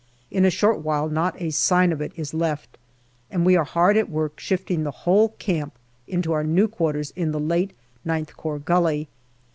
In 0.31 0.45
a 0.45 0.49
short 0.49 0.79
while 0.79 1.09
not 1.09 1.39
a 1.39 1.51
sign 1.51 1.91
of 1.91 2.01
it 2.01 2.11
is 2.15 2.33
left, 2.33 2.79
and 3.29 3.45
we 3.45 3.55
are 3.55 3.63
hard 3.63 3.97
at 3.97 4.09
work 4.09 4.39
shifting 4.39 4.81
the 4.83 4.89
whole 5.05 5.29
camp 5.37 5.77
into 6.07 6.31
our 6.31 6.43
new 6.43 6.67
quarters 6.67 7.11
in 7.15 7.31
the 7.31 7.39
late 7.39 7.73
IX 8.03 8.33
Corps 8.33 8.57
Gully. 8.57 9.09